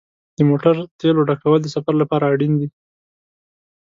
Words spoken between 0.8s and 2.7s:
تیلو ډکول د سفر لپاره اړین دي.